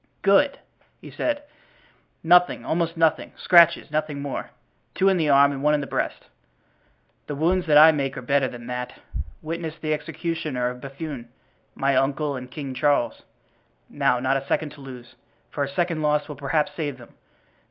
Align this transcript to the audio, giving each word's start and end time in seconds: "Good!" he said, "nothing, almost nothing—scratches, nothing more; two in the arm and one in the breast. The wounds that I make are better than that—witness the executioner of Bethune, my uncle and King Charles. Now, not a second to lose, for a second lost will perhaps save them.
"Good!" 0.23 0.57
he 0.99 1.11
said, 1.11 1.43
"nothing, 2.23 2.65
almost 2.65 2.97
nothing—scratches, 2.97 3.91
nothing 3.91 4.19
more; 4.19 4.49
two 4.95 5.09
in 5.09 5.17
the 5.17 5.29
arm 5.29 5.51
and 5.51 5.61
one 5.61 5.75
in 5.75 5.79
the 5.79 5.85
breast. 5.85 6.25
The 7.27 7.35
wounds 7.35 7.67
that 7.67 7.77
I 7.77 7.91
make 7.91 8.17
are 8.17 8.23
better 8.23 8.47
than 8.47 8.65
that—witness 8.65 9.75
the 9.79 9.93
executioner 9.93 10.71
of 10.71 10.81
Bethune, 10.81 11.29
my 11.75 11.95
uncle 11.95 12.35
and 12.35 12.49
King 12.49 12.73
Charles. 12.73 13.21
Now, 13.91 14.19
not 14.19 14.37
a 14.37 14.45
second 14.47 14.71
to 14.71 14.81
lose, 14.81 15.13
for 15.51 15.63
a 15.63 15.69
second 15.69 16.01
lost 16.01 16.27
will 16.27 16.35
perhaps 16.35 16.71
save 16.75 16.97
them. 16.97 17.13